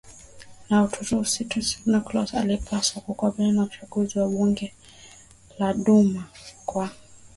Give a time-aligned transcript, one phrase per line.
[0.69, 4.73] ya Urusi Tsar Nikolas alipaswa kukubali uchaguzi wa bunge
[5.59, 6.23] la duma
[6.65, 6.89] kwa